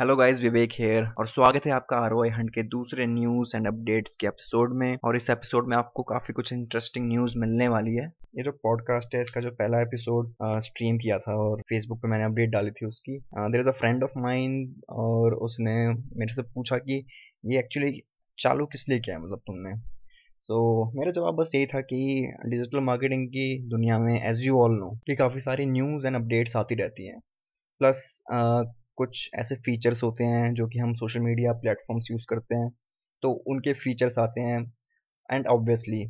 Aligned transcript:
Hello 0.00 0.16
guys 0.16 0.42
विवेक 0.42 0.70
hair 0.78 1.04
और 1.18 1.26
स्वागत 1.26 1.66
है 1.66 1.72
आपका 1.72 1.96
आर 1.96 2.12
हंड 2.32 2.50
के 2.50 2.62
दूसरे 2.62 3.06
न्यूज़ 3.06 3.56
एंड 3.56 3.66
अपडेट्स 3.66 4.16
के 4.16 4.26
एपिसोड 4.26 4.74
में 4.74 4.98
और 5.04 5.16
इस 5.16 5.30
एपिसोड 5.30 5.68
में 5.68 5.76
आपको 5.76 6.02
काफ़ी 6.02 6.34
कुछ 6.34 6.52
इंटरेस्टिंग 6.52 7.08
न्यूज़ 7.08 7.38
मिलने 7.38 7.68
वाली 7.68 7.94
है। 7.94 8.06
ये 8.36 8.42
जो 8.42 8.52
पॉडकास्ट 8.52 9.14
है 9.14 9.22
इसका 9.22 9.40
जो 9.40 9.50
पहला 9.50 9.80
एपिसोड 9.80 10.34
स्ट्रीम 10.42 10.98
किया 10.98 11.18
था 11.18 11.34
और 11.34 11.60
फेसबुक 11.60 11.98
पे 11.98 12.08
मैंने 12.08 12.24
अपडेट 12.24 12.50
डाली 12.50 12.70
थी 12.70 12.86
उसकी 12.86 13.18
there 13.38 13.60
is 13.60 13.68
a 13.68 13.72
friend 13.72 14.04
of 14.04 14.18
mind 14.18 14.74
और 14.88 15.34
उसने 15.34 15.88
मेरे 15.88 16.34
से 16.34 16.42
पूछा 16.42 16.76
कि 16.76 17.06
ये 17.46 17.58
एक्चुअली 17.58 18.02
चालू 18.38 18.66
किस 18.66 18.88
लिए 18.88 19.00
किया 19.00 19.16
है 19.16 19.22
मतलब 19.22 19.38
तुमने? 19.38 19.76
सो 20.40 20.90
so, 20.90 20.98
मेरा 20.98 21.12
जवाब 21.12 21.34
बस 21.34 21.52
यही 21.54 21.66
था 21.66 21.80
कि 21.80 22.32
डिजिटल 22.46 22.80
मार्केटिंग 22.80 23.28
की 23.28 23.68
दुनिया 23.68 23.98
में 23.98 24.14
एज 24.22 24.46
यू 24.46 24.58
ऑल 24.58 24.74
नो 24.74 24.98
कि 25.06 25.16
काफ़ी 25.16 25.40
सारी 25.40 25.66
न्यूज़ 25.66 26.06
एंड 26.06 26.16
अपडेट्स 26.16 26.56
आती 26.56 26.74
रहती 26.74 27.06
हैं। 27.06 27.20
प्लस 27.78 28.22
कुछ 28.98 29.28
ऐसे 29.34 29.54
फीचर्स 29.56 30.02
होते 30.02 30.24
हैं 30.24 30.52
जो 30.54 30.66
कि 30.66 30.78
हम 30.78 30.92
सोशल 30.94 31.20
मीडिया 31.20 31.52
प्लेटफॉर्म्स 31.52 32.10
यूज़ 32.10 32.26
करते 32.30 32.56
हैं 32.56 32.70
तो 33.22 33.30
उनके 33.46 33.72
फीचर्स 33.72 34.18
आते 34.18 34.40
हैं। 34.40 34.60
एंड 35.28 35.46
ऑब्वियसली 35.46 36.04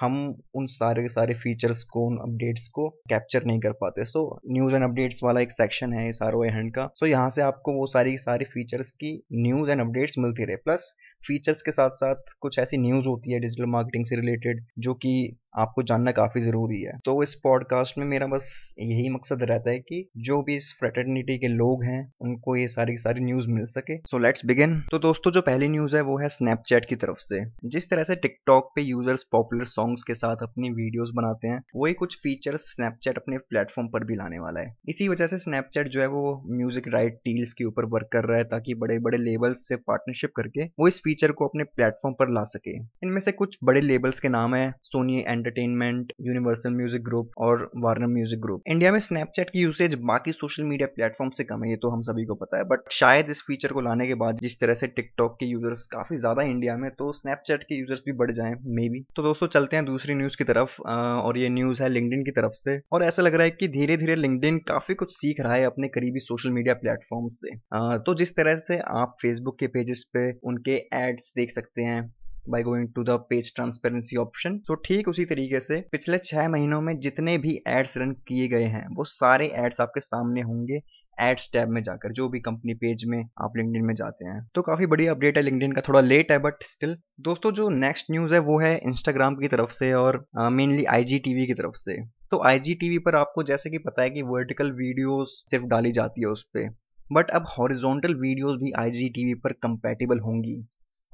हम 0.00 0.14
उन 0.54 0.66
सारे 0.66 1.02
के 1.02 1.08
सारे 1.08 1.34
फीचर्स 1.34 1.82
को 1.84 2.06
उन 2.06 2.16
अपडेट्स 2.22 2.66
को 2.68 2.88
कैप्चर 3.08 3.44
नहीं 3.44 3.60
कर 3.60 3.72
पाते। 3.72 4.04
सो 4.04 4.22
न्यूज़ 4.52 4.74
एंड 4.74 4.84
अपडेट्स 4.84 5.20
वाला 5.24 5.40
एक 5.40 5.52
सेक्शन 5.52 5.92
है 5.92 6.08
इस 6.08 6.18
आर 6.22 6.34
ओ 6.34 6.42
हैंड 6.42 6.74
का। 6.74 6.86
सो 6.86 7.04
so, 7.06 7.12
यहाँ 7.12 7.30
से 7.30 7.42
आपको 7.42 7.72
वो 7.72 7.86
सारी 7.86 8.16
सारी 8.18 8.44
फीचर्स 8.44 8.90
की 8.92 9.12
न्यूज़ 9.32 9.70
एंड 9.70 9.80
अपडेट्स 9.80 10.18
मिलती 10.18 10.44
रहे। 10.44 10.56
प्लस 10.56 10.94
फीचर्स 11.26 11.62
के 11.62 11.70
साथ 11.70 11.90
साथ 11.92 12.34
कुछ 12.40 12.58
ऐसी 12.58 12.78
न्यूज़ 12.78 13.08
होती 13.08 13.32
है 13.32 13.40
डिजिटल 13.40 13.70
मार्केटिंग 13.70 14.04
से 14.04 14.16
रिलेटेड 14.16 14.64
जो 14.78 14.94
कि 14.94 15.14
आपको 15.58 15.82
जानना 15.82 16.10
काफ़ी 16.10 16.40
ज़रूरी 16.40 16.82
है। 16.82 16.98
तो 17.04 17.22
इस 17.22 17.34
पॉडकास्ट 17.34 17.98
में 17.98 18.04
मेरा 18.04 18.26
बस 18.26 18.74
यही 18.80 19.08
मकसद 19.08 19.38
रहता 19.42 19.70
है 19.70 19.78
कि 19.78 20.10
जो 20.16 20.42
भी 20.42 20.56
इस 20.56 20.76
फ्रेटर्निटी 20.80 21.38
के 21.38 21.48
लोग 21.48 21.84
हैं, 21.84 22.12
उनको 22.20 22.56
ये 22.56 22.68
सारी 22.68 22.96
सारी 22.96 23.24
न्यूज़ 23.24 23.48
मिल 23.50 23.64
सके। 23.64 23.96
सो 23.96 24.18
लेट्स 24.18 24.46
बिगिन 24.46 24.80
तो 24.80 24.98
दोस्तों, 24.98 25.32
जो 25.32 25.40
पहली 25.40 25.68
न्यूज़ 25.68 25.96
है, 25.96 26.02
वो 26.02 26.18
है 26.18 26.28
स्नैपचैट 26.28 26.84
की 26.84 26.94
तरफ़ 26.94 27.18
से। 27.18 27.44
जिस 27.64 27.90
तरह 27.90 28.02
से 28.02 28.16
टिकटॉक 28.16 28.72
पे 28.76 28.82
यूज़र्स 28.82 29.24
पॉपुलर 29.24 29.64
सॉन्ग्स 29.64 30.02
के 30.02 30.14
साथ 30.14 30.36
अपनी 30.42 30.70
वीडियोस 30.70 31.10
बनाते 31.14 31.48
हैं, 31.48 31.62
वही 31.76 31.92
कुछ 31.92 32.18
फीचर्स 32.18 32.60
स्नैपचैट 32.60 33.16
अपने 33.16 33.38
प्लेटफॉर्म 33.38 33.88
पर 33.88 34.04
भी 34.04 34.14
लाने 34.14 34.38
वाला 34.38 34.60
है। 34.60 34.76
इसी 34.88 35.08
वजह 35.08 35.26
से 35.26 35.38
स्नैपचैट 35.38 35.88
जो 35.88 36.00
है, 36.00 36.06
वो 36.06 36.44
म्यूज़िक 36.50 36.88
राइट 36.88 37.14
डील्स 37.14 37.52
के 37.52 37.64
ऊपर 37.64 37.84
वर्क 37.84 38.08
कर 38.12 38.24
रहा 38.24 38.38
है, 38.38 38.44
ताकि 38.44 38.74
बड़े 38.74 38.98
बड़े 38.98 39.18
लेबल्स 39.18 39.68
से 39.68 39.76
पार्टनरशिप 39.76 40.32
करके 40.36 40.64
वो 40.64 40.88
इस 40.88 41.00
फीचर 41.00 41.32
को 41.32 41.46
अपने 41.46 41.64
प्लेटफॉर्म 41.64 42.14
पर 42.14 42.30
ला 42.30 42.42
सके। 42.42 42.76
इनमें 42.76 43.20
से 43.20 43.32
कुछ 43.32 43.58
बड़े 43.64 43.80
लेबल्स 43.80 44.20
के 44.20 44.28
नाम 44.28 44.54
है 44.54 44.74
Sony 44.82 45.24
entertainment 45.46 46.12
universal 46.22 46.70
music 46.76 47.02
group 47.04 47.30
और 47.38 47.70
वार्नर 47.78 48.06
म्यूज़िक 48.08 48.40
ग्रुप 48.40 48.62
इंडिया 48.70 48.92
में 48.92 48.98
स्नैपचैट 49.00 49.50
की 49.50 49.60
यूसेज 49.60 49.94
बाकी 50.04 50.32
सोशल 50.32 50.64
मीडिया 50.64 50.86
प्लेटफॉर्म 50.88 51.30
से 51.30 51.44
कम 51.44 51.64
है, 51.64 51.70
ये 51.70 51.76
तो 51.76 51.90
हम 51.90 52.00
सभी 52.02 52.24
को 52.26 52.34
पता 52.34 52.58
है 52.58 52.64
बट 52.64 52.90
शायद 52.92 53.30
इस 53.30 53.42
फीचर 53.46 53.72
को 53.72 53.80
लाने 53.80 54.06
के 54.06 54.14
बाद 54.16 54.36
जिस 54.42 54.60
तरह 54.60 54.74
से 54.74 54.86
टिकटॉक 54.88 55.36
के 55.40 55.46
यूज़र्स 55.46 55.86
काफ़ी 55.92 56.16
ज़्यादा 56.16 56.42
इंडिया 56.44 56.76
में 56.76 56.90
तो 56.92 57.10
स्नैपचैट 57.12 57.62
के 57.64 57.78
यूज़र्स 57.78 58.02
भी 58.06 58.12
बढ़ 58.14 58.32
जाए 58.32 58.52
मे 58.66 58.88
बी 58.88 59.04
तो 59.16 59.22
दोस्तों, 59.22 59.46
चलते 59.48 59.76
हैं 59.76 59.84
दूसरी 59.84 60.14
न्यूज़ 60.14 60.36
की 60.36 60.44
तरफ़ 60.44 60.80
और 60.82 61.38
ये 61.38 61.48
न्यूज़ 61.50 61.82
है 61.82 61.88
लिंकडिन 61.88 62.24
की 62.24 62.30
तरफ़ 62.32 62.52
से, 62.54 62.78
और 62.92 63.04
ऐसा 63.04 63.22
लग 63.22 63.34
रहा 63.34 63.44
है 63.44 63.50
कि 63.52 63.68
धीरे 63.68 63.96
धीरे 63.96 64.14
लिंकडिन 64.16 64.58
काफ़ी 64.68 64.94
कुछ 64.96 65.12
सीख 65.12 65.40
रहा 65.40 65.54
है 65.54 65.64
अपने 65.66 65.88
करीबी 65.88 66.20
सोशल 66.20 66.50
मीडिया 66.52 66.74
प्लेटफॉर्म 66.76 67.28
से। 67.32 67.56
तो 68.00 68.14
जिस 68.14 68.36
तरह 68.36 68.56
से 68.60 68.78
आप 68.96 69.14
फेसबुक 69.22 69.58
के 69.60 69.66
पेजेस 69.68 70.04
पे 70.14 70.30
उनके 70.44 70.76
एड्स 70.96 71.32
देख 71.36 71.50
सकते 71.50 71.82
हैं 71.84 72.00
by 72.46 72.62
going 72.62 72.88
to 72.94 73.02
the 73.04 73.10
page 73.30 73.54
transparency 73.54 74.16
option 74.16 74.58
तो 74.58 74.74
ठीक 74.84 75.08
उसी 75.08 75.24
तरीके 75.24 75.60
से 75.60 75.80
पिछले 75.92 76.18
छह 76.18 76.48
महीनों 76.48 76.80
में 76.80 76.98
जितने 77.00 77.36
भी 77.38 77.54
एड्स 77.68 77.96
रन 77.98 78.12
किए 78.28 78.46
गए 78.48 78.64
हैं, 78.64 78.86
वो 78.88 79.04
सारे 79.04 79.46
एड्स 79.56 79.80
आपके 79.80 80.00
सामने 80.00 80.42
होंगे 80.42 80.80
एड्स 81.18 81.50
टैब 81.52 81.68
में 81.68 81.80
जाकर, 81.82 82.12
जो 82.12 82.28
भी 82.28 82.40
कंपनी 82.40 82.74
पेज 82.74 83.04
में 83.08 83.18
आप 83.18 83.56
लिंकडिन 83.56 83.84
में 83.84 83.94
जाते 83.94 84.24
हैं। 84.24 84.40
तो 84.54 84.62
काफ़ी 84.62 84.86
बड़ी 84.86 85.06
अपडेट 85.06 85.36
है 85.36 85.42
लिंकडिन 85.42 85.72
का, 85.72 85.80
थोड़ा 85.88 86.00
लेट 86.00 86.32
है 86.32 86.38
बट 86.38 86.62
स्टिल 86.64 86.96
दोस्तों, 87.20 87.52
जो 87.52 87.68
नेक्स्ट 87.70 88.10
न्यूज़ 88.10 88.34
है, 88.34 88.40
वो 88.40 88.58
है 88.60 88.76
इंस्टाग्राम 88.78 89.36
की 89.36 89.48
तरफ़ 89.48 89.70
से 89.70 89.92
और 89.94 90.24
मेनली 90.36 90.84
आई 90.86 91.18
टीवी 91.18 91.46
की 91.46 91.54
तरफ़ 91.54 91.76
से। 91.76 91.96
तो 92.30 92.42
आई 92.44 92.74
टीवी 92.74 92.98
पर 93.00 93.16
आपको 93.16 93.42
जैसे 93.44 93.70
कि 93.70 93.78
पता 93.80 94.02
है 94.02 94.10
कि 94.10 94.22
वर्टिकल 94.24 94.72
वीडियोस 94.74 95.42
सिर्फ़ 95.50 95.64
डाली 95.66 95.92
जाती 95.92 96.20
है 96.20 96.28
उस 96.28 96.42
पर 96.56 96.68
बट 97.10 97.30
अब 97.30 97.44
हॉरिजॉन्टल 97.48 98.14
वीडियोस 98.16 98.56
भी 98.56 98.72
आई 98.78 99.08
टीवी 99.10 99.34
पर 99.34 99.52
कंपेटेबल 99.62 100.18
होंगी। 100.20 100.56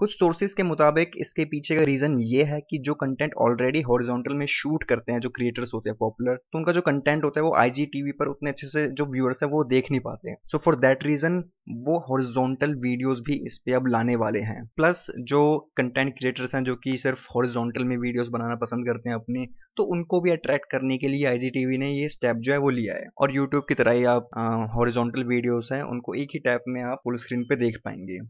कुछ 0.02 0.10
सोर्सेज 0.10 0.52
के 0.54 0.62
मुताबिक 0.62 1.10
इसके 1.16 1.44
पीछे 1.44 1.74
का 1.76 1.82
रीजन 1.84 2.14
ये 2.20 2.44
है 2.44 2.58
कि 2.70 2.78
जो 2.78 2.94
कंटेंट 2.94 3.34
ऑलरेडी 3.40 3.80
हॉरिजॉन्टल 3.80 4.34
में 4.36 4.44
शूट 4.46 4.84
करते 4.84 5.12
हैं, 5.12 5.20
जो 5.20 5.28
क्रिएटर्स 5.28 5.74
होते 5.74 5.90
हैं 5.90 5.96
पॉपुलर 5.98 6.34
तो 6.34 6.58
उनका 6.58 6.72
जो 6.72 6.80
कंटेंट 6.80 7.24
होता 7.24 7.40
है 7.40 7.44
वो 7.44 7.54
आई 7.56 7.84
टीवी 7.92 8.12
पर 8.12 8.28
उतने 8.28 8.50
अच्छे 8.50 8.66
से 8.66 8.86
जो 8.92 9.04
व्यूअर्स 9.12 9.42
है 9.42 9.48
वो 9.48 9.62
देख 9.64 9.90
नहीं 9.90 10.00
पाते 10.00 10.30
हैं। 10.30 10.36
सो 10.52 10.58
फॉर 10.58 10.76
दैट 10.76 11.04
रीजन 11.06 11.38
वो 11.86 11.98
हॉरिजॉन्टल 12.08 12.74
वीडियोस 12.78 13.22
भी 13.26 13.34
इस 13.46 13.62
पे 13.66 13.72
अब 13.72 13.86
लाने 13.86 14.16
वाले 14.16 14.40
हैं। 14.40 14.64
प्लस 14.76 15.06
जो 15.24 15.42
कंटेंट 15.76 16.12
क्रिएटर्स 16.18 16.54
हैं, 16.54 16.64
जो 16.64 16.74
कि 16.76 16.96
सिर्फ़ 16.98 17.28
हॉरिजॉन्टल 17.36 17.84
में 17.84 17.96
वीडियोस 17.98 18.28
बनाना 18.30 18.56
पसंद 18.56 18.86
करते 18.86 19.08
हैं 19.08 19.16
अपने 19.16 19.46
तो 19.76 19.90
उनको 19.94 20.20
भी 20.20 20.30
अट्रैक्ट 20.30 20.70
करने 20.72 20.98
के 20.98 21.08
लिए 21.08 21.26
आई 21.26 21.76
ने 21.78 21.92
ये 21.92 22.08
स्टेप 22.10 22.36
जो 22.38 22.52
है 22.52 22.58
वो 22.58 22.70
लिया 22.72 22.94
है। 22.94 23.08
और 23.18 23.36
यूट्यूब 23.36 23.64
की 23.68 23.74
तरह 23.74 23.92
ही 23.92 24.04
आप 24.10 24.28
हॉरिजॉन्टल 24.76 25.24
वीडियोस 25.26 25.72
हैं, 25.72 25.82
उनको 25.84 26.14
एक 26.14 26.28
ही 26.34 26.38
टैप 26.40 26.64
में 26.68 26.82
आप 26.82 27.00
फुल 27.04 27.16
स्क्रीन 27.18 27.44
पे 27.44 27.56
देख 27.56 27.80
पाएँगे। 27.84 28.20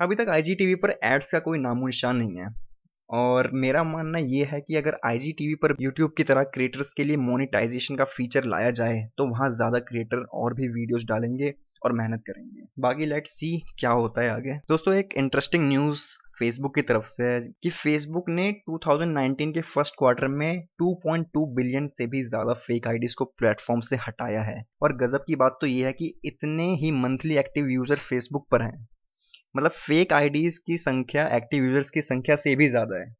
अभी 0.00 0.14
तक 0.14 0.28
आई 0.30 0.74
पर 0.76 0.98
एड्स 1.04 1.32
का 1.32 1.38
कोई 1.40 1.58
नामो 1.58 1.86
निशान 1.86 2.16
नहीं 2.16 2.40
है। 2.40 2.48
और 3.10 3.50
मेरा 3.54 3.82
मानना 3.84 4.18
यह 4.20 4.48
है 4.50 4.60
कि 4.60 4.76
अगर 4.76 4.96
आई 5.06 5.32
पर 5.62 5.74
यूट्यूब 5.80 6.12
की 6.16 6.22
तरह 6.24 6.42
क्रिएटर्स 6.54 6.92
के 6.92 7.04
लिए 7.04 7.16
मोनिटाइजेशन 7.18 7.96
का 7.96 8.04
फीचर 8.06 8.44
लाया 8.44 8.70
जाए 8.72 9.02
तो 9.18 9.26
वहाँ 9.26 9.48
ज़्यादा 9.52 9.78
क्रिएटर 9.82 10.24
और 10.34 10.54
भी 10.54 10.68
वीडियोस 10.70 11.04
डालेंगे 11.04 11.52
और 11.82 11.92
मेहनत 11.92 12.22
करेंगे। 12.26 12.62
बाकी 12.78 13.06
लेट 13.06 13.26
सी 13.26 13.58
क्या 13.78 13.90
होता 13.92 14.22
है 14.22 14.30
आगे। 14.30 14.54
दोस्तों, 14.68 14.94
एक 14.94 15.14
इंटरेस्टिंग 15.16 15.68
न्यूज़ 15.68 16.00
फेसबुक 16.38 16.74
की 16.74 16.82
तरफ़ 16.82 17.04
से 17.06 17.24
है 17.24 17.40
कि 17.62 17.70
फेसबुक 17.72 18.30
ने 18.30 18.50
2019 18.70 19.52
के 19.52 19.60
फ़र्स्ट 19.62 19.94
क्वार्टर 19.98 20.28
में 20.30 20.62
2.2 20.82 21.44
बिलियन 21.56 21.86
से 21.88 22.06
भी 22.06 22.22
ज़्यादा 22.24 22.54
फेक 22.56 22.86
आईडीज 22.88 23.14
को 23.14 23.24
प्लेटफॉर्म 23.38 23.80
से 23.82 23.96
हटाया 23.98 24.42
है। 24.42 24.64
और 24.82 24.96
गजब 24.96 25.24
की 25.26 25.36
बात 25.36 25.58
तो 25.60 25.66
यह 25.66 25.86
है 25.86 25.92
कि 25.92 26.12
इतने 26.24 26.72
ही 26.76 26.90
मंथली 26.98 27.36
एक्टिव 27.38 27.68
यूज़र 27.70 27.96
फेसबुक 27.98 28.46
पर 28.50 28.62
हैं। 28.62 28.86
मतलब 29.56 29.70
फेक 29.70 30.12
आईडीज 30.12 30.58
की 30.58 30.76
संख्या 30.76 31.28
एक्टिव 31.28 31.64
यूज़र्स 31.64 31.90
की 31.90 32.02
संख्या 32.02 32.36
से 32.36 32.56
भी 32.56 32.68
ज़्यादा 32.68 33.00
है। 33.00 33.14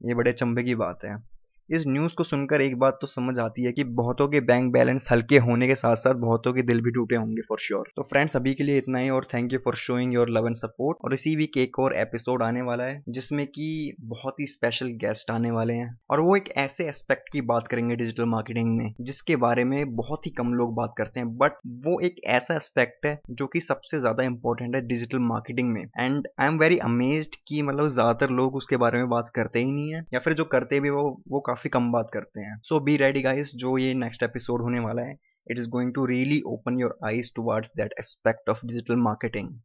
ये 0.00 0.14
बड़े 0.14 0.32
चंबे 0.32 0.62
की 0.62 0.74
बात 0.74 1.04
है। 1.04 1.31
इस 1.72 1.84
न्यूज़ 1.88 2.14
को 2.16 2.24
सुनकर 2.24 2.60
एक 2.60 2.78
बात 2.78 2.98
तो 3.00 3.06
समझ 3.06 3.38
आती 3.38 3.62
है 3.64 3.72
कि 3.72 3.84
बहुतों 3.92 4.26
के 4.28 4.40
बैंक 4.42 4.72
बैलेंस 4.72 5.08
हल्के 5.12 5.38
होने 5.40 5.66
के 5.66 5.74
साथ 5.74 5.96
साथ 5.96 6.14
बहुतों 6.20 6.52
के 6.52 6.62
दिल 6.62 6.80
भी 6.80 6.90
टूटे 6.90 7.16
होंगे 7.16 7.42
फॉर 7.42 7.58
श्योर 7.60 7.90
तो 7.96 8.02
फ्रेंड्स 8.02 8.36
अभी 8.36 8.54
के 8.54 8.64
लिए 8.64 8.78
इतना 8.78 8.98
ही 8.98 9.10
और 9.10 9.24
thank 9.24 9.52
you 9.52 9.58
for 9.64 9.74
showing 9.76 10.12
your 10.14 10.30
love 10.30 10.46
and 10.46 10.56
support 10.56 10.98
और 11.04 11.14
इसी 11.14 11.34
वीक 11.36 11.56
एक 11.56 11.78
और 11.78 11.94
एपिसोड 11.96 12.42
आने 12.42 12.62
वाला 12.62 12.84
है, 12.84 13.02
जिसमें 13.08 13.46
कि 13.46 13.96
बहुत 14.02 14.40
ही 14.40 14.46
स्पेशल 14.46 14.88
गेस्ट 15.00 15.30
आने 15.30 15.50
वाले 15.50 15.74
हैं। 15.74 15.88
और 16.10 16.20
वो 16.20 16.36
एक 16.36 16.48
ऐसे 16.56 16.84
एस्पेक्ट 16.88 17.28
की 17.32 17.40
बात 17.42 17.68
करेंगे 17.68 17.96
डिजिटल 17.96 18.24
मार्केटिंग 18.26 18.76
में, 18.78 18.94
जिसके 19.00 19.36
बारे 19.36 19.64
में 19.64 19.94
बहुत 19.96 20.26
ही 20.26 20.30
कम 20.32 20.52
लोग 20.54 20.74
बात 20.74 20.94
करते 20.98 21.20
हैं। 21.20 21.36
बट 21.38 21.52
वो 21.86 21.98
एक 22.00 22.20
ऐसा 22.28 22.56
एस्पेक्ट 22.56 23.06
है, 23.06 23.18
जो 23.30 23.46
कि 23.46 23.60
सबसे 23.62 24.00
ज़्यादा 24.00 24.24
इंपॉर्टेंट 24.24 24.74
है 24.74 24.86
डिजिटल 24.88 25.18
मार्केटिंग 25.24 25.72
में। 25.72 25.82
And 25.82 26.28
I 26.40 26.46
am 26.46 26.58
very 26.58 26.78
amazed 26.84 27.36
कि 27.48 27.62
मतलब 27.62 27.88
ज़्यादातर 27.88 28.30
लोग 28.32 28.56
उसके 28.56 28.76
बारे 28.76 28.98
में 28.98 29.08
बात 29.08 29.32
करते 29.34 29.58
ही 29.58 29.72
नहीं 29.72 29.94
है, 29.94 30.04
या 30.14 30.20
फिर 30.20 30.32
जो 30.32 30.44
करते 30.52 30.80
भी 30.80 30.90
वो 30.90 31.02
वो 31.28 31.40
काफ़ी 31.62 31.70
कम 31.70 31.90
बात 31.92 32.08
करते 32.12 32.40
हैं। 32.40 32.56
सो 32.64 32.78
बी 32.80 32.96
रेडी 32.96 33.20
गाइस 33.22 33.54
जो 33.56 33.76
ये 33.78 33.92
नेक्स्ट 33.94 34.22
एपिसोड 34.22 34.62
होने 34.62 34.78
वाला 34.80 35.02
है 35.02 35.12
it 35.46 35.58
is 35.58 35.68
going 35.70 35.92
to 35.94 36.06
really 36.06 36.40
open 36.46 36.78
your 36.80 36.98
eyes 37.06 37.32
towards 37.36 37.70
that 37.76 37.94
aspect 37.98 38.50
of 38.50 38.66
digital 38.66 38.96
marketing 39.02 39.58